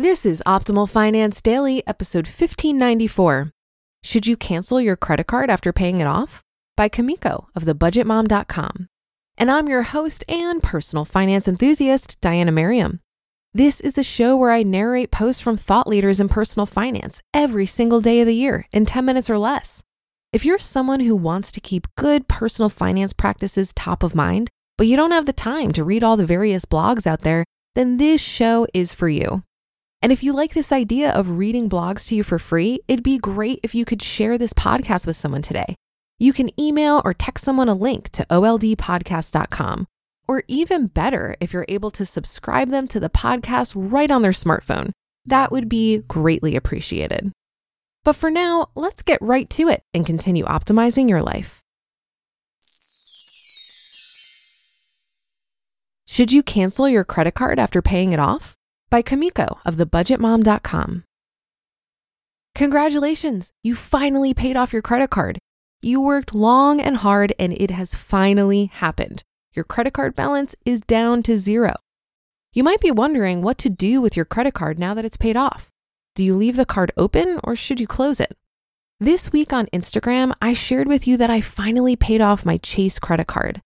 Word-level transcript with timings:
This 0.00 0.24
is 0.24 0.40
Optimal 0.46 0.88
Finance 0.88 1.42
Daily, 1.42 1.84
episode 1.84 2.28
1594. 2.28 3.50
Should 4.04 4.28
you 4.28 4.36
cancel 4.36 4.80
your 4.80 4.94
credit 4.94 5.26
card 5.26 5.50
after 5.50 5.72
paying 5.72 5.98
it 5.98 6.06
off? 6.06 6.44
By 6.76 6.88
Kumiko 6.88 7.46
of 7.56 7.64
thebudgetmom.com. 7.64 8.86
And 9.36 9.50
I'm 9.50 9.68
your 9.68 9.82
host 9.82 10.24
and 10.28 10.62
personal 10.62 11.04
finance 11.04 11.48
enthusiast, 11.48 12.16
Diana 12.20 12.52
Merriam. 12.52 13.00
This 13.52 13.80
is 13.80 13.94
the 13.94 14.04
show 14.04 14.36
where 14.36 14.52
I 14.52 14.62
narrate 14.62 15.10
posts 15.10 15.42
from 15.42 15.56
thought 15.56 15.88
leaders 15.88 16.20
in 16.20 16.28
personal 16.28 16.66
finance 16.66 17.20
every 17.34 17.66
single 17.66 18.00
day 18.00 18.20
of 18.20 18.28
the 18.28 18.36
year 18.36 18.66
in 18.70 18.86
10 18.86 19.04
minutes 19.04 19.28
or 19.28 19.36
less. 19.36 19.82
If 20.32 20.44
you're 20.44 20.60
someone 20.60 21.00
who 21.00 21.16
wants 21.16 21.50
to 21.50 21.60
keep 21.60 21.88
good 21.96 22.28
personal 22.28 22.68
finance 22.68 23.12
practices 23.12 23.72
top 23.72 24.04
of 24.04 24.14
mind, 24.14 24.48
but 24.76 24.86
you 24.86 24.94
don't 24.94 25.10
have 25.10 25.26
the 25.26 25.32
time 25.32 25.72
to 25.72 25.82
read 25.82 26.04
all 26.04 26.16
the 26.16 26.24
various 26.24 26.64
blogs 26.64 27.04
out 27.04 27.22
there, 27.22 27.44
then 27.74 27.96
this 27.96 28.20
show 28.20 28.64
is 28.72 28.94
for 28.94 29.08
you. 29.08 29.42
And 30.00 30.12
if 30.12 30.22
you 30.22 30.32
like 30.32 30.54
this 30.54 30.70
idea 30.70 31.10
of 31.10 31.38
reading 31.38 31.68
blogs 31.68 32.06
to 32.08 32.14
you 32.14 32.22
for 32.22 32.38
free, 32.38 32.80
it'd 32.86 33.02
be 33.02 33.18
great 33.18 33.58
if 33.62 33.74
you 33.74 33.84
could 33.84 34.00
share 34.00 34.38
this 34.38 34.52
podcast 34.52 35.06
with 35.06 35.16
someone 35.16 35.42
today. 35.42 35.74
You 36.18 36.32
can 36.32 36.58
email 36.60 37.02
or 37.04 37.14
text 37.14 37.44
someone 37.44 37.68
a 37.68 37.74
link 37.74 38.08
to 38.10 38.26
oldpodcast.com. 38.30 39.86
Or 40.28 40.44
even 40.46 40.88
better, 40.88 41.36
if 41.40 41.52
you're 41.52 41.64
able 41.68 41.90
to 41.92 42.04
subscribe 42.04 42.68
them 42.68 42.86
to 42.88 43.00
the 43.00 43.08
podcast 43.08 43.72
right 43.74 44.10
on 44.10 44.22
their 44.22 44.32
smartphone. 44.32 44.90
That 45.24 45.50
would 45.50 45.68
be 45.68 45.98
greatly 46.06 46.54
appreciated. 46.54 47.32
But 48.04 48.14
for 48.14 48.30
now, 48.30 48.68
let's 48.74 49.02
get 49.02 49.20
right 49.22 49.48
to 49.50 49.68
it 49.68 49.82
and 49.94 50.06
continue 50.06 50.44
optimizing 50.44 51.08
your 51.08 51.22
life. 51.22 51.60
Should 56.06 56.32
you 56.32 56.42
cancel 56.42 56.88
your 56.88 57.04
credit 57.04 57.34
card 57.34 57.58
after 57.58 57.80
paying 57.80 58.12
it 58.12 58.18
off? 58.18 58.57
By 58.90 59.02
Kumiko 59.02 59.58
of 59.66 59.76
thebudgetmom.com. 59.76 61.04
Congratulations, 62.54 63.52
you 63.62 63.74
finally 63.74 64.32
paid 64.32 64.56
off 64.56 64.72
your 64.72 64.80
credit 64.80 65.10
card. 65.10 65.38
You 65.82 66.00
worked 66.00 66.34
long 66.34 66.80
and 66.80 66.96
hard 66.96 67.34
and 67.38 67.52
it 67.52 67.70
has 67.70 67.94
finally 67.94 68.66
happened. 68.66 69.22
Your 69.54 69.64
credit 69.64 69.92
card 69.92 70.16
balance 70.16 70.56
is 70.64 70.80
down 70.80 71.22
to 71.24 71.36
zero. 71.36 71.74
You 72.54 72.64
might 72.64 72.80
be 72.80 72.90
wondering 72.90 73.42
what 73.42 73.58
to 73.58 73.68
do 73.68 74.00
with 74.00 74.16
your 74.16 74.24
credit 74.24 74.54
card 74.54 74.78
now 74.78 74.94
that 74.94 75.04
it's 75.04 75.18
paid 75.18 75.36
off. 75.36 75.68
Do 76.14 76.24
you 76.24 76.34
leave 76.34 76.56
the 76.56 76.64
card 76.64 76.90
open 76.96 77.40
or 77.44 77.54
should 77.54 77.80
you 77.80 77.86
close 77.86 78.20
it? 78.20 78.36
This 78.98 79.30
week 79.32 79.52
on 79.52 79.66
Instagram, 79.66 80.32
I 80.40 80.54
shared 80.54 80.88
with 80.88 81.06
you 81.06 81.18
that 81.18 81.30
I 81.30 81.42
finally 81.42 81.94
paid 81.94 82.22
off 82.22 82.46
my 82.46 82.56
Chase 82.56 82.98
credit 82.98 83.26
card. 83.26 83.60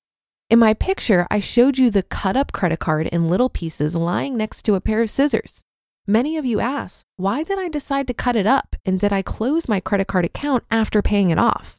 In 0.53 0.59
my 0.59 0.75
picture, 0.75 1.27
I 1.31 1.41
showed 1.41 1.79
you 1.79 1.89
the 1.89 2.03
cut 2.03 2.37
up 2.37 2.53
credit 2.53 2.79
card 2.79 3.07
in 3.07 3.31
little 3.31 3.49
pieces 3.49 3.97
lying 3.97 4.37
next 4.37 4.65
to 4.65 4.75
a 4.75 4.83
pair 4.83 5.01
of 5.01 5.09
scissors. 5.09 5.65
Many 6.07 6.37
of 6.37 6.45
you 6.45 6.61
ask, 6.61 7.07
why 7.17 7.43
did 7.43 7.59
I 7.59 7.71
decide 7.71 8.07
to 8.09 8.13
cut 8.13 8.37
it 8.37 8.47
up 8.47 8.77
and 8.85 9.01
did 9.01 9.15
I 9.15 9.23
close 9.23 9.67
my 9.67 9.81
credit 9.81 10.09
card 10.09 10.27
account 10.27 10.65
after 10.71 11.01
paying 11.01 11.31
it 11.31 11.39
off? 11.39 11.79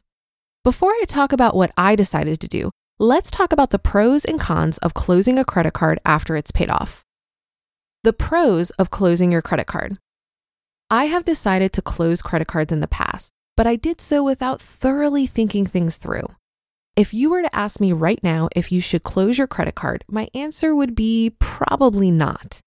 Before 0.64 0.90
I 0.90 1.04
talk 1.06 1.32
about 1.32 1.54
what 1.54 1.70
I 1.76 1.94
decided 1.94 2.40
to 2.40 2.48
do, 2.48 2.72
let's 2.98 3.30
talk 3.30 3.52
about 3.52 3.70
the 3.70 3.78
pros 3.78 4.24
and 4.24 4.40
cons 4.40 4.78
of 4.78 4.92
closing 4.92 5.38
a 5.38 5.44
credit 5.44 5.72
card 5.72 6.00
after 6.04 6.34
it's 6.34 6.50
paid 6.50 6.68
off. 6.68 7.04
The 8.02 8.12
pros 8.12 8.70
of 8.70 8.90
closing 8.90 9.30
your 9.30 9.40
credit 9.40 9.68
card. 9.68 9.98
I 10.90 11.04
have 11.04 11.24
decided 11.24 11.72
to 11.74 11.80
close 11.80 12.22
credit 12.22 12.48
cards 12.48 12.72
in 12.72 12.80
the 12.80 12.88
past, 12.88 13.30
but 13.56 13.68
I 13.68 13.76
did 13.76 14.00
so 14.00 14.24
without 14.24 14.60
thoroughly 14.60 15.28
thinking 15.28 15.64
things 15.64 15.96
through. 15.96 16.26
If 16.96 17.12
you 17.12 17.30
were 17.30 17.42
to 17.42 17.54
ask 17.54 17.80
me 17.80 17.92
right 17.92 18.22
now 18.22 18.48
if 18.54 18.70
you 18.70 18.80
should 18.80 19.02
close 19.02 19.36
your 19.36 19.48
credit 19.48 19.74
card, 19.74 20.04
my 20.08 20.28
answer 20.32 20.76
would 20.76 20.94
be 20.94 21.34
probably 21.40 22.12
not. 22.12 22.60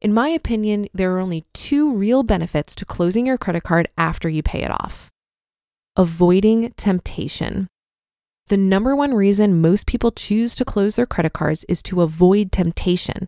In 0.00 0.14
my 0.14 0.30
opinion, 0.30 0.88
there 0.94 1.14
are 1.14 1.18
only 1.18 1.44
two 1.52 1.92
real 1.92 2.22
benefits 2.22 2.74
to 2.76 2.86
closing 2.86 3.26
your 3.26 3.36
credit 3.36 3.64
card 3.64 3.88
after 3.98 4.28
you 4.28 4.42
pay 4.42 4.62
it 4.62 4.70
off 4.70 5.10
avoiding 5.96 6.72
temptation. 6.76 7.68
The 8.48 8.56
number 8.58 8.94
one 8.94 9.14
reason 9.14 9.60
most 9.60 9.86
people 9.86 10.12
choose 10.12 10.54
to 10.56 10.64
close 10.64 10.96
their 10.96 11.06
credit 11.06 11.32
cards 11.32 11.64
is 11.68 11.82
to 11.84 12.02
avoid 12.02 12.52
temptation. 12.52 13.26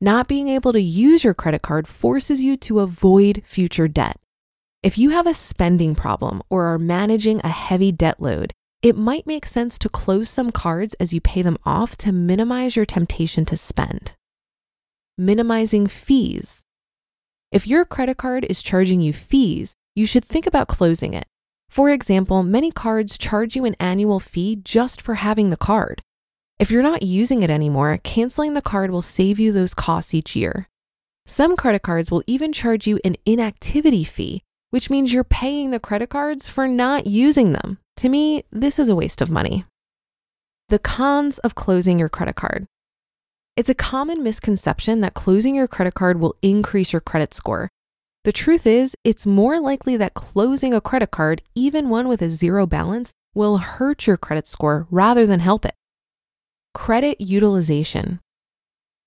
Not 0.00 0.28
being 0.28 0.48
able 0.48 0.72
to 0.72 0.80
use 0.80 1.24
your 1.24 1.34
credit 1.34 1.62
card 1.62 1.88
forces 1.88 2.42
you 2.42 2.56
to 2.58 2.80
avoid 2.80 3.42
future 3.44 3.88
debt. 3.88 4.18
If 4.82 4.96
you 4.96 5.10
have 5.10 5.26
a 5.26 5.34
spending 5.34 5.94
problem 5.94 6.40
or 6.48 6.66
are 6.66 6.78
managing 6.78 7.40
a 7.42 7.48
heavy 7.48 7.90
debt 7.90 8.20
load, 8.20 8.52
it 8.84 8.98
might 8.98 9.26
make 9.26 9.46
sense 9.46 9.78
to 9.78 9.88
close 9.88 10.28
some 10.28 10.52
cards 10.52 10.92
as 11.00 11.14
you 11.14 11.18
pay 11.18 11.40
them 11.40 11.56
off 11.64 11.96
to 11.96 12.12
minimize 12.12 12.76
your 12.76 12.84
temptation 12.84 13.46
to 13.46 13.56
spend. 13.56 14.14
Minimizing 15.16 15.86
fees. 15.86 16.60
If 17.50 17.66
your 17.66 17.86
credit 17.86 18.18
card 18.18 18.44
is 18.44 18.60
charging 18.60 19.00
you 19.00 19.14
fees, 19.14 19.72
you 19.94 20.04
should 20.04 20.22
think 20.22 20.46
about 20.46 20.68
closing 20.68 21.14
it. 21.14 21.24
For 21.70 21.88
example, 21.88 22.42
many 22.42 22.70
cards 22.70 23.16
charge 23.16 23.56
you 23.56 23.64
an 23.64 23.74
annual 23.80 24.20
fee 24.20 24.60
just 24.62 25.00
for 25.00 25.14
having 25.14 25.48
the 25.48 25.56
card. 25.56 26.02
If 26.58 26.70
you're 26.70 26.82
not 26.82 27.02
using 27.02 27.40
it 27.40 27.48
anymore, 27.48 27.98
canceling 28.04 28.52
the 28.52 28.60
card 28.60 28.90
will 28.90 29.00
save 29.00 29.40
you 29.40 29.50
those 29.50 29.72
costs 29.72 30.12
each 30.12 30.36
year. 30.36 30.68
Some 31.24 31.56
credit 31.56 31.80
cards 31.80 32.10
will 32.10 32.22
even 32.26 32.52
charge 32.52 32.86
you 32.86 33.00
an 33.02 33.16
inactivity 33.24 34.04
fee, 34.04 34.42
which 34.68 34.90
means 34.90 35.14
you're 35.14 35.24
paying 35.24 35.70
the 35.70 35.80
credit 35.80 36.10
cards 36.10 36.48
for 36.48 36.68
not 36.68 37.06
using 37.06 37.52
them. 37.52 37.78
To 37.98 38.08
me, 38.08 38.44
this 38.50 38.78
is 38.78 38.88
a 38.88 38.96
waste 38.96 39.20
of 39.20 39.30
money. 39.30 39.64
The 40.68 40.78
cons 40.78 41.38
of 41.38 41.54
closing 41.54 41.98
your 41.98 42.08
credit 42.08 42.34
card. 42.34 42.66
It's 43.56 43.68
a 43.68 43.74
common 43.74 44.24
misconception 44.24 45.00
that 45.00 45.14
closing 45.14 45.54
your 45.54 45.68
credit 45.68 45.94
card 45.94 46.18
will 46.18 46.34
increase 46.42 46.92
your 46.92 47.00
credit 47.00 47.32
score. 47.32 47.68
The 48.24 48.32
truth 48.32 48.66
is, 48.66 48.96
it's 49.04 49.26
more 49.26 49.60
likely 49.60 49.96
that 49.96 50.14
closing 50.14 50.74
a 50.74 50.80
credit 50.80 51.12
card, 51.12 51.42
even 51.54 51.88
one 51.88 52.08
with 52.08 52.20
a 52.20 52.28
zero 52.28 52.66
balance, 52.66 53.12
will 53.34 53.58
hurt 53.58 54.06
your 54.06 54.16
credit 54.16 54.46
score 54.46 54.88
rather 54.90 55.24
than 55.26 55.40
help 55.40 55.64
it. 55.64 55.74
Credit 56.72 57.20
utilization. 57.20 58.18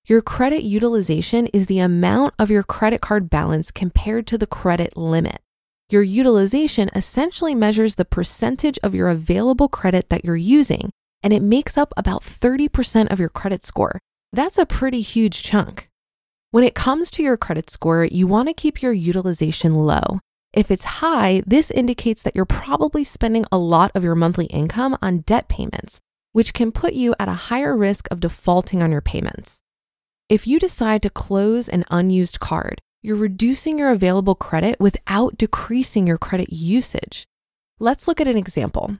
Your 0.06 0.22
credit 0.22 0.62
utilization 0.62 1.48
is 1.48 1.66
the 1.66 1.80
amount 1.80 2.32
of 2.38 2.50
your 2.50 2.62
credit 2.62 3.02
card 3.02 3.28
balance 3.28 3.70
compared 3.70 4.26
to 4.28 4.38
the 4.38 4.46
credit 4.46 4.96
limit. 4.96 5.42
Your 5.90 6.02
utilization 6.02 6.90
essentially 6.94 7.54
measures 7.54 7.94
the 7.94 8.04
percentage 8.04 8.78
of 8.82 8.94
your 8.94 9.08
available 9.08 9.70
credit 9.70 10.10
that 10.10 10.22
you're 10.22 10.36
using, 10.36 10.90
and 11.22 11.32
it 11.32 11.40
makes 11.40 11.78
up 11.78 11.94
about 11.96 12.22
30% 12.22 13.10
of 13.10 13.18
your 13.18 13.30
credit 13.30 13.64
score. 13.64 13.98
That's 14.30 14.58
a 14.58 14.66
pretty 14.66 15.00
huge 15.00 15.42
chunk. 15.42 15.88
When 16.50 16.62
it 16.62 16.74
comes 16.74 17.10
to 17.12 17.22
your 17.22 17.38
credit 17.38 17.70
score, 17.70 18.04
you 18.04 18.26
want 18.26 18.48
to 18.48 18.54
keep 18.54 18.82
your 18.82 18.92
utilization 18.92 19.74
low. 19.74 20.20
If 20.52 20.70
it's 20.70 21.00
high, 21.00 21.42
this 21.46 21.70
indicates 21.70 22.22
that 22.22 22.36
you're 22.36 22.44
probably 22.44 23.02
spending 23.02 23.46
a 23.50 23.56
lot 23.56 23.90
of 23.94 24.04
your 24.04 24.14
monthly 24.14 24.46
income 24.46 24.98
on 25.00 25.20
debt 25.20 25.48
payments, 25.48 26.00
which 26.32 26.52
can 26.52 26.70
put 26.70 26.92
you 26.92 27.14
at 27.18 27.28
a 27.28 27.48
higher 27.48 27.74
risk 27.74 28.08
of 28.10 28.20
defaulting 28.20 28.82
on 28.82 28.92
your 28.92 29.00
payments. 29.00 29.62
If 30.28 30.46
you 30.46 30.58
decide 30.58 31.02
to 31.02 31.10
close 31.10 31.66
an 31.66 31.86
unused 31.90 32.40
card, 32.40 32.82
you're 33.08 33.16
reducing 33.16 33.78
your 33.78 33.88
available 33.88 34.34
credit 34.34 34.78
without 34.78 35.38
decreasing 35.38 36.06
your 36.06 36.18
credit 36.18 36.52
usage. 36.52 37.24
Let's 37.80 38.06
look 38.06 38.20
at 38.20 38.28
an 38.28 38.36
example. 38.36 38.98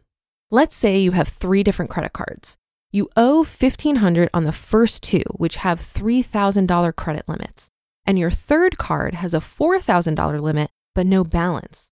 Let's 0.50 0.74
say 0.74 0.98
you 0.98 1.10
have 1.10 1.28
three 1.28 1.62
different 1.62 1.90
credit 1.90 2.14
cards. 2.14 2.56
You 2.90 3.10
owe 3.18 3.44
1,500 3.44 4.30
on 4.32 4.44
the 4.44 4.52
first 4.52 5.02
two, 5.02 5.24
which 5.36 5.56
have 5.56 5.78
$3,000 5.78 6.96
credit 6.96 7.28
limits, 7.28 7.68
and 8.06 8.18
your 8.18 8.30
third 8.30 8.78
card 8.78 9.16
has 9.16 9.34
a 9.34 9.40
$4,000 9.40 10.40
limit 10.40 10.70
but 10.94 11.06
no 11.06 11.22
balance. 11.22 11.90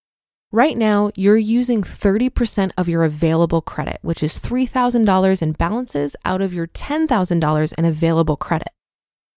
Right 0.50 0.78
now, 0.78 1.10
you're 1.16 1.36
using 1.36 1.82
30% 1.82 2.70
of 2.78 2.88
your 2.88 3.04
available 3.04 3.60
credit, 3.60 3.98
which 4.00 4.22
is 4.22 4.38
$3,000 4.38 5.42
in 5.42 5.52
balances 5.52 6.16
out 6.24 6.40
of 6.40 6.54
your 6.54 6.66
$10,000 6.68 7.74
in 7.76 7.84
available 7.84 8.36
credit. 8.38 8.68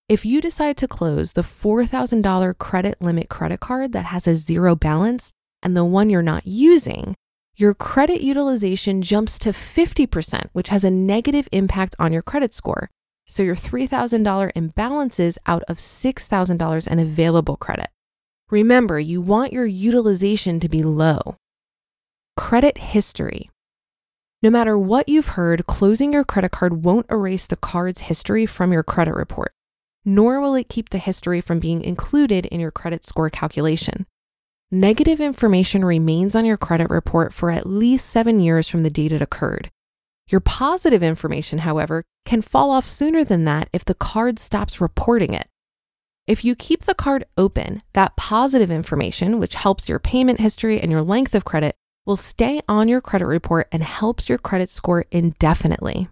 If 0.09 0.25
you 0.25 0.41
decide 0.41 0.75
to 0.77 0.87
close 0.87 1.33
the 1.33 1.43
$4,000 1.43 2.57
credit 2.57 2.99
limit 2.99 3.29
credit 3.29 3.59
card 3.59 3.91
that 3.91 4.05
has 4.05 4.25
a 4.25 4.35
zero 4.35 4.75
balance 4.75 5.29
and 5.61 5.77
the 5.77 5.85
one 5.85 6.09
you're 6.09 6.23
not 6.23 6.47
using, 6.47 7.13
your 7.55 7.75
credit 7.75 8.19
utilization 8.19 9.03
jumps 9.03 9.37
to 9.37 9.49
50%, 9.49 10.49
which 10.51 10.69
has 10.69 10.83
a 10.83 10.89
negative 10.89 11.47
impact 11.51 11.95
on 11.99 12.11
your 12.11 12.23
credit 12.23 12.55
score. 12.55 12.89
So 13.27 13.43
your 13.43 13.55
$3,000 13.55 14.51
imbalances 14.53 15.37
out 15.45 15.61
of 15.67 15.77
$6,000 15.77 16.87
in 16.91 16.97
available 16.97 17.55
credit. 17.55 17.91
Remember, 18.49 18.99
you 18.99 19.21
want 19.21 19.53
your 19.53 19.67
utilization 19.67 20.59
to 20.59 20.67
be 20.67 20.81
low. 20.81 21.35
Credit 22.35 22.79
history. 22.79 23.51
No 24.41 24.49
matter 24.49 24.75
what 24.75 25.07
you've 25.07 25.35
heard, 25.37 25.67
closing 25.67 26.13
your 26.13 26.23
credit 26.23 26.49
card 26.49 26.83
won't 26.83 27.05
erase 27.11 27.45
the 27.45 27.57
card's 27.57 28.01
history 28.01 28.47
from 28.47 28.73
your 28.73 28.81
credit 28.81 29.13
report, 29.13 29.51
nor 30.05 30.39
will 30.39 30.55
it 30.55 30.69
keep 30.69 30.89
the 30.89 30.97
history 30.97 31.41
from 31.41 31.59
being 31.59 31.81
included 31.81 32.45
in 32.47 32.59
your 32.59 32.71
credit 32.71 33.03
score 33.05 33.29
calculation 33.29 34.05
negative 34.71 35.19
information 35.19 35.83
remains 35.83 36.35
on 36.35 36.45
your 36.45 36.57
credit 36.57 36.89
report 36.89 37.33
for 37.33 37.49
at 37.49 37.65
least 37.65 38.07
seven 38.07 38.39
years 38.39 38.67
from 38.67 38.83
the 38.83 38.89
date 38.89 39.11
it 39.11 39.21
occurred. 39.21 39.71
Your 40.29 40.41
positive 40.41 41.01
information, 41.01 41.59
however, 41.59 42.03
can 42.23 42.43
fall 42.43 42.69
off 42.69 42.85
sooner 42.85 43.23
than 43.23 43.45
that 43.45 43.67
if 43.73 43.83
the 43.83 43.95
card 43.95 44.37
stops 44.37 44.79
reporting 44.79 45.33
it. 45.33 45.47
If 46.27 46.45
you 46.45 46.55
keep 46.55 46.83
the 46.83 46.93
card 46.93 47.25
open, 47.35 47.81
that 47.93 48.15
positive 48.15 48.69
information, 48.69 49.39
which 49.39 49.55
helps 49.55 49.89
your 49.89 49.97
payment 49.97 50.39
history 50.39 50.79
and 50.79 50.91
your 50.91 51.01
length 51.01 51.33
of 51.33 51.45
credit, 51.45 51.75
will 52.05 52.15
stay 52.15 52.61
on 52.69 52.87
your 52.87 53.01
credit 53.01 53.25
report 53.25 53.67
and 53.71 53.81
helps 53.81 54.29
your 54.29 54.37
credit 54.37 54.69
score 54.69 55.05
indefinitely. 55.11 56.09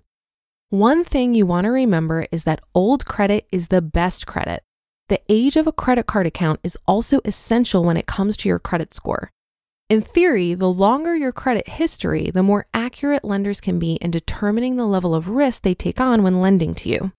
One 0.69 1.05
thing 1.05 1.33
you 1.33 1.45
want 1.45 1.63
to 1.63 1.71
remember 1.71 2.27
is 2.29 2.43
that 2.43 2.59
old 2.75 3.05
credit 3.05 3.47
is 3.53 3.69
the 3.69 3.81
best 3.81 4.27
credit. 4.27 4.63
The 5.07 5.21
age 5.29 5.55
of 5.55 5.65
a 5.65 5.71
credit 5.71 6.07
card 6.07 6.27
account 6.27 6.59
is 6.61 6.77
also 6.85 7.21
essential 7.23 7.85
when 7.85 7.95
it 7.95 8.05
comes 8.05 8.35
to 8.37 8.49
your 8.49 8.59
credit 8.59 8.93
score. 8.93 9.31
In 9.87 10.01
theory, 10.01 10.53
the 10.55 10.69
longer 10.69 11.15
your 11.15 11.31
credit 11.31 11.69
history, 11.69 12.31
the 12.31 12.43
more 12.43 12.67
accurate 12.73 13.23
lenders 13.23 13.61
can 13.61 13.79
be 13.79 13.93
in 14.01 14.11
determining 14.11 14.75
the 14.75 14.85
level 14.85 15.15
of 15.15 15.29
risk 15.29 15.61
they 15.61 15.73
take 15.73 16.01
on 16.01 16.21
when 16.21 16.41
lending 16.41 16.75
to 16.75 16.89
you. 16.89 17.13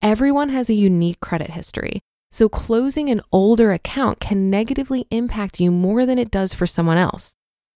Everyone 0.00 0.48
has 0.48 0.70
a 0.70 0.74
unique 0.74 1.20
credit 1.20 1.50
history, 1.50 2.00
so 2.32 2.48
closing 2.48 3.10
an 3.10 3.20
older 3.30 3.70
account 3.70 4.18
can 4.18 4.48
negatively 4.48 5.06
impact 5.10 5.60
you 5.60 5.70
more 5.70 6.06
than 6.06 6.18
it 6.18 6.30
does 6.30 6.54
for 6.54 6.64
someone 6.64 6.96
else. 6.96 7.34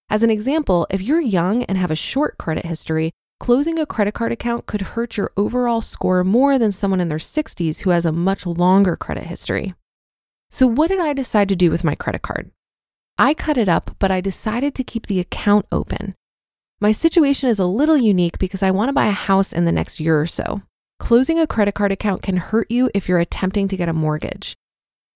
As 0.09 0.23
an 0.23 0.31
example, 0.31 0.87
if 0.89 1.03
you're 1.03 1.21
young 1.21 1.65
and 1.65 1.77
have 1.77 1.91
a 1.91 1.95
short 1.95 2.39
credit 2.39 2.65
history, 2.65 3.13
closing 3.43 3.77
a 3.77 3.85
credit 3.85 4.15
card 4.15 4.31
account 4.31 4.67
could 4.67 4.81
hurt 4.95 5.17
your 5.17 5.33
overall 5.37 5.83
score 5.83 6.23
more 6.23 6.61
than 6.61 6.71
someone 6.71 7.01
in 7.01 7.09
their 7.09 7.19
60s 7.19 7.81
who 7.81 7.91
has 7.91 8.07
a 8.07 8.13
much 8.13 8.47
longer 8.47 8.95
credit 8.95 9.25
history. 9.25 9.75
So, 10.49 10.69
what 10.69 10.91
did 10.91 11.01
I 11.01 11.13
decide 11.13 11.49
to 11.49 11.57
do 11.57 11.69
with 11.69 11.83
my 11.83 11.97
credit 11.97 12.23
card? 12.23 12.53
I 13.19 13.35
cut 13.35 13.59
it 13.59 13.69
up, 13.69 13.97
but 13.99 14.13
I 14.13 14.21
decided 14.21 14.77
to 14.77 14.85
keep 14.85 15.07
the 15.07 15.19
account 15.19 15.67
open. 15.73 16.15
My 16.81 16.93
situation 16.93 17.49
is 17.49 17.59
a 17.59 17.67
little 17.67 17.97
unique 17.97 18.39
because 18.39 18.63
I 18.63 18.71
want 18.71 18.91
to 18.91 18.93
buy 18.93 19.07
a 19.07 19.11
house 19.11 19.53
in 19.53 19.65
the 19.65 19.73
next 19.73 19.99
year 19.99 20.21
or 20.21 20.27
so. 20.27 20.63
Closing 21.01 21.41
a 21.41 21.47
credit 21.49 21.75
card 21.75 21.91
account 21.91 22.23
can 22.23 22.37
hurt 22.37 22.71
you 22.71 22.91
if 22.95 23.09
you're 23.09 23.19
attempting 23.19 23.67
to 23.67 23.77
get 23.77 23.89
a 23.89 23.93
mortgage. 23.93 24.55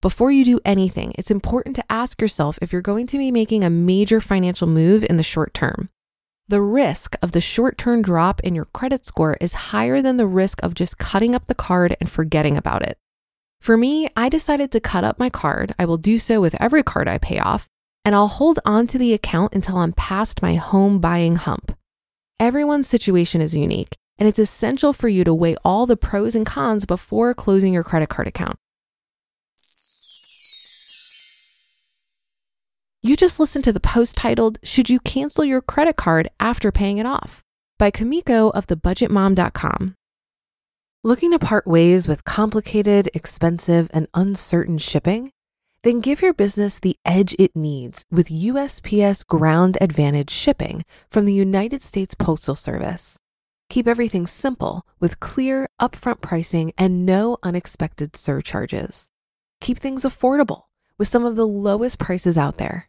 Before 0.02 0.32
you 0.32 0.44
do 0.44 0.58
anything, 0.64 1.12
it's 1.16 1.30
important 1.30 1.76
to 1.76 1.84
ask 1.88 2.20
yourself 2.20 2.58
if 2.60 2.72
you're 2.72 2.82
going 2.82 3.06
to 3.06 3.18
be 3.18 3.30
making 3.30 3.62
a 3.62 3.70
major 3.70 4.20
financial 4.20 4.66
move 4.66 5.06
in 5.08 5.16
the 5.16 5.22
short 5.22 5.54
term 5.54 5.90
the 6.48 6.62
risk 6.62 7.16
of 7.22 7.32
the 7.32 7.40
short 7.40 7.76
term 7.76 8.02
drop 8.02 8.40
in 8.40 8.54
your 8.54 8.66
credit 8.66 9.04
score 9.04 9.36
is 9.40 9.52
higher 9.52 10.00
than 10.00 10.16
the 10.16 10.26
risk 10.26 10.62
of 10.62 10.74
just 10.74 10.98
cutting 10.98 11.34
up 11.34 11.46
the 11.46 11.54
card 11.54 11.96
and 12.00 12.08
forgetting 12.08 12.56
about 12.56 12.82
it. 12.82 12.98
For 13.60 13.76
me, 13.76 14.08
I 14.16 14.28
decided 14.28 14.70
to 14.72 14.80
cut 14.80 15.02
up 15.02 15.18
my 15.18 15.28
card. 15.28 15.74
I 15.78 15.86
will 15.86 15.96
do 15.96 16.18
so 16.18 16.40
with 16.40 16.54
every 16.60 16.84
card 16.84 17.08
I 17.08 17.18
pay 17.18 17.40
off, 17.40 17.68
and 18.04 18.14
I'll 18.14 18.28
hold 18.28 18.60
on 18.64 18.86
to 18.88 18.98
the 18.98 19.12
account 19.12 19.54
until 19.54 19.78
I'm 19.78 19.92
past 19.92 20.40
my 20.40 20.54
home 20.54 21.00
buying 21.00 21.36
hump. 21.36 21.76
Everyone's 22.38 22.86
situation 22.86 23.40
is 23.40 23.56
unique, 23.56 23.96
and 24.18 24.28
it's 24.28 24.38
essential 24.38 24.92
for 24.92 25.08
you 25.08 25.24
to 25.24 25.34
weigh 25.34 25.56
all 25.64 25.86
the 25.86 25.96
pros 25.96 26.36
and 26.36 26.46
cons 26.46 26.84
before 26.84 27.34
closing 27.34 27.72
your 27.72 27.82
credit 27.82 28.08
card 28.08 28.28
account. 28.28 28.58
You 33.06 33.14
just 33.14 33.38
listened 33.38 33.62
to 33.66 33.72
the 33.72 33.78
post 33.78 34.16
titled, 34.16 34.58
Should 34.64 34.90
You 34.90 34.98
Cancel 34.98 35.44
Your 35.44 35.62
Credit 35.62 35.94
Card 35.94 36.28
After 36.40 36.72
Paying 36.72 36.98
It 36.98 37.06
Off? 37.06 37.44
by 37.78 37.92
Kumiko 37.92 38.50
of 38.50 38.66
thebudgetmom.com. 38.66 39.94
Looking 41.04 41.30
to 41.30 41.38
part 41.38 41.68
ways 41.68 42.08
with 42.08 42.24
complicated, 42.24 43.08
expensive, 43.14 43.88
and 43.92 44.08
uncertain 44.12 44.78
shipping? 44.78 45.30
Then 45.84 46.00
give 46.00 46.20
your 46.20 46.34
business 46.34 46.80
the 46.80 46.96
edge 47.04 47.36
it 47.38 47.54
needs 47.54 48.04
with 48.10 48.26
USPS 48.26 49.24
Ground 49.24 49.78
Advantage 49.80 50.32
shipping 50.32 50.84
from 51.08 51.26
the 51.26 51.32
United 51.32 51.82
States 51.82 52.16
Postal 52.16 52.56
Service. 52.56 53.20
Keep 53.70 53.86
everything 53.86 54.26
simple 54.26 54.84
with 54.98 55.20
clear, 55.20 55.68
upfront 55.80 56.22
pricing 56.22 56.72
and 56.76 57.06
no 57.06 57.38
unexpected 57.44 58.16
surcharges. 58.16 59.10
Keep 59.60 59.78
things 59.78 60.02
affordable 60.02 60.62
with 60.98 61.06
some 61.06 61.24
of 61.24 61.36
the 61.36 61.46
lowest 61.46 62.00
prices 62.00 62.36
out 62.36 62.58
there 62.58 62.88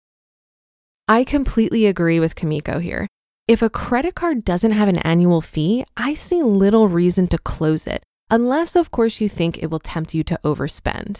I 1.11 1.25
completely 1.25 1.87
agree 1.87 2.21
with 2.21 2.35
Kumiko 2.35 2.81
here. 2.81 3.05
If 3.45 3.61
a 3.61 3.69
credit 3.69 4.15
card 4.15 4.45
doesn't 4.45 4.71
have 4.71 4.87
an 4.87 4.99
annual 4.99 5.41
fee, 5.41 5.83
I 5.97 6.13
see 6.13 6.41
little 6.41 6.87
reason 6.87 7.27
to 7.27 7.37
close 7.37 7.85
it, 7.85 8.01
unless, 8.29 8.77
of 8.77 8.91
course, 8.91 9.19
you 9.19 9.27
think 9.27 9.57
it 9.57 9.69
will 9.69 9.79
tempt 9.79 10.13
you 10.13 10.23
to 10.23 10.39
overspend. 10.45 11.19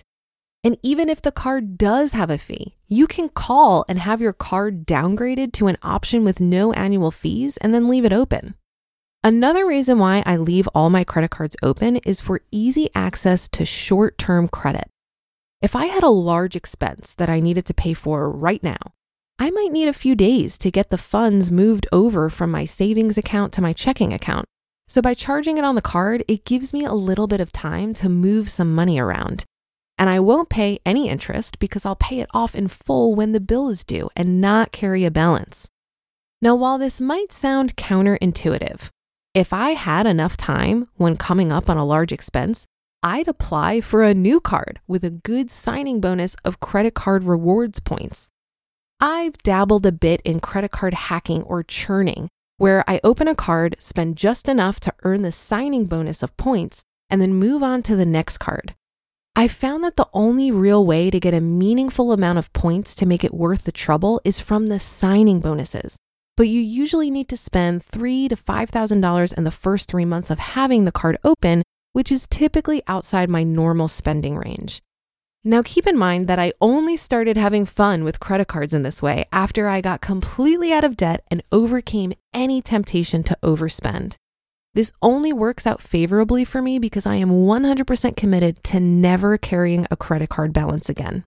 And 0.63 0.77
even 0.81 1.09
if 1.09 1.21
the 1.21 1.33
card 1.33 1.77
does 1.77 2.13
have 2.13 2.29
a 2.29 2.37
fee, 2.37 2.77
you 2.87 3.05
can 3.05 3.27
call 3.27 3.83
and 3.89 3.99
have 3.99 4.21
your 4.21 4.31
card 4.31 4.87
downgraded 4.87 5.51
to 5.55 5.67
an 5.67 5.77
option 5.83 6.23
with 6.23 6.39
no 6.39 6.71
annual 6.71 7.11
fees 7.11 7.57
and 7.57 7.73
then 7.73 7.89
leave 7.89 8.05
it 8.05 8.13
open. 8.13 8.55
Another 9.25 9.67
reason 9.67 9.99
why 9.99 10.23
I 10.25 10.37
leave 10.37 10.69
all 10.73 10.89
my 10.89 11.03
credit 11.03 11.31
cards 11.31 11.57
open 11.61 11.97
is 12.05 12.21
for 12.21 12.39
easy 12.49 12.89
access 12.95 13.49
to 13.49 13.65
short 13.65 14.17
term 14.17 14.47
credit. 14.47 14.87
If 15.61 15.75
I 15.75 15.87
had 15.87 16.03
a 16.03 16.09
large 16.09 16.55
expense 16.55 17.13
that 17.15 17.29
I 17.29 17.41
needed 17.41 17.65
to 17.65 17.73
pay 17.73 17.93
for 17.93 18.31
right 18.31 18.63
now, 18.63 18.93
I 19.41 19.49
might 19.49 19.71
need 19.71 19.87
a 19.87 19.91
few 19.93 20.13
days 20.13 20.55
to 20.59 20.69
get 20.69 20.91
the 20.91 20.99
funds 20.99 21.51
moved 21.51 21.87
over 21.91 22.29
from 22.29 22.51
my 22.51 22.63
savings 22.63 23.17
account 23.17 23.51
to 23.53 23.61
my 23.61 23.73
checking 23.73 24.13
account. 24.13 24.45
So 24.87 25.01
by 25.01 25.15
charging 25.15 25.57
it 25.57 25.63
on 25.63 25.73
the 25.73 25.81
card, 25.81 26.23
it 26.27 26.45
gives 26.45 26.73
me 26.73 26.85
a 26.85 26.93
little 26.93 27.25
bit 27.25 27.39
of 27.41 27.51
time 27.51 27.95
to 27.95 28.07
move 28.07 28.49
some 28.49 28.75
money 28.75 28.99
around. 28.99 29.45
And 29.97 30.11
I 30.11 30.19
won't 30.19 30.49
pay 30.49 30.77
any 30.85 31.09
interest 31.09 31.57
because 31.57 31.87
I'll 31.87 31.95
pay 31.95 32.19
it 32.19 32.29
off 32.35 32.53
in 32.53 32.67
full 32.67 33.15
when 33.15 33.31
the 33.31 33.39
bill 33.39 33.67
is 33.69 33.83
due 33.83 34.11
and 34.15 34.41
not 34.41 34.71
carry 34.71 35.05
a 35.05 35.09
balance. 35.09 35.69
Now, 36.39 36.53
while 36.53 36.77
this 36.77 37.01
might 37.01 37.31
sound 37.31 37.75
counterintuitive, 37.75 38.89
if 39.33 39.53
I 39.53 39.71
had 39.71 40.05
enough 40.05 40.37
time 40.37 40.87
when 40.97 41.17
coming 41.17 41.51
up 41.51 41.67
on 41.67 41.77
a 41.77 41.85
large 41.85 42.11
expense, 42.11 42.67
I'd 43.01 43.27
apply 43.27 43.81
for 43.81 44.03
a 44.03 44.13
new 44.13 44.39
card 44.39 44.81
with 44.87 45.03
a 45.03 45.09
good 45.09 45.49
signing 45.49 45.99
bonus 45.99 46.35
of 46.45 46.59
credit 46.59 46.93
card 46.93 47.23
rewards 47.23 47.79
points. 47.79 48.29
I've 49.01 49.37
dabbled 49.39 49.85
a 49.85 49.91
bit 49.91 50.21
in 50.21 50.39
credit 50.39 50.71
card 50.71 50.93
hacking 50.93 51.41
or 51.43 51.63
churning, 51.63 52.29
where 52.57 52.83
I 52.87 53.01
open 53.03 53.27
a 53.27 53.35
card, 53.35 53.75
spend 53.79 54.15
just 54.15 54.47
enough 54.47 54.79
to 54.81 54.93
earn 55.03 55.23
the 55.23 55.31
signing 55.31 55.85
bonus 55.85 56.21
of 56.21 56.37
points, 56.37 56.83
and 57.09 57.21
then 57.21 57.33
move 57.33 57.63
on 57.63 57.81
to 57.83 57.95
the 57.95 58.05
next 58.05 58.37
card. 58.37 58.75
I 59.35 59.47
found 59.47 59.83
that 59.83 59.97
the 59.97 60.07
only 60.13 60.51
real 60.51 60.85
way 60.85 61.09
to 61.09 61.19
get 61.19 61.33
a 61.33 61.41
meaningful 61.41 62.11
amount 62.11 62.37
of 62.37 62.53
points 62.53 62.95
to 62.95 63.05
make 63.05 63.23
it 63.23 63.33
worth 63.33 63.63
the 63.63 63.71
trouble 63.71 64.21
is 64.23 64.39
from 64.39 64.67
the 64.67 64.79
signing 64.79 65.39
bonuses 65.39 65.97
but 66.37 66.47
you 66.47 66.59
usually 66.59 67.11
need 67.11 67.27
to 67.29 67.37
spend 67.37 67.83
three 67.83 68.27
to 68.27 68.35
five 68.35 68.69
thousand 68.69 68.99
dollars 68.99 69.31
in 69.31 69.43
the 69.43 69.51
first 69.51 69.87
three 69.87 70.05
months 70.05 70.31
of 70.31 70.39
having 70.39 70.85
the 70.85 70.91
card 70.91 71.15
open, 71.23 71.61
which 71.93 72.11
is 72.11 72.27
typically 72.27 72.81
outside 72.87 73.29
my 73.29 73.43
normal 73.43 73.87
spending 73.87 74.35
range. 74.35 74.81
Now, 75.43 75.63
keep 75.63 75.87
in 75.87 75.97
mind 75.97 76.27
that 76.27 76.37
I 76.37 76.53
only 76.61 76.95
started 76.95 77.35
having 77.35 77.65
fun 77.65 78.03
with 78.03 78.19
credit 78.19 78.47
cards 78.47 78.75
in 78.75 78.83
this 78.83 79.01
way 79.01 79.25
after 79.31 79.67
I 79.67 79.81
got 79.81 79.99
completely 79.99 80.71
out 80.71 80.83
of 80.83 80.95
debt 80.95 81.23
and 81.31 81.41
overcame 81.51 82.13
any 82.31 82.61
temptation 82.61 83.23
to 83.23 83.37
overspend. 83.41 84.17
This 84.75 84.91
only 85.01 85.33
works 85.33 85.65
out 85.65 85.81
favorably 85.81 86.45
for 86.45 86.61
me 86.61 86.77
because 86.77 87.07
I 87.07 87.15
am 87.15 87.31
100% 87.31 88.15
committed 88.15 88.63
to 88.65 88.79
never 88.79 89.39
carrying 89.39 89.87
a 89.89 89.97
credit 89.97 90.29
card 90.29 90.53
balance 90.53 90.89
again. 90.89 91.23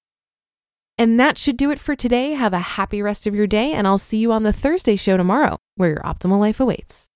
And 0.96 1.18
that 1.18 1.36
should 1.36 1.56
do 1.56 1.72
it 1.72 1.80
for 1.80 1.96
today. 1.96 2.34
Have 2.34 2.52
a 2.52 2.58
happy 2.58 3.02
rest 3.02 3.26
of 3.26 3.34
your 3.34 3.48
day, 3.48 3.72
and 3.72 3.84
I'll 3.84 3.98
see 3.98 4.18
you 4.18 4.30
on 4.30 4.44
the 4.44 4.52
Thursday 4.52 4.94
show 4.94 5.16
tomorrow, 5.16 5.58
where 5.74 5.90
your 5.90 6.00
optimal 6.00 6.38
life 6.38 6.60
awaits. 6.60 7.08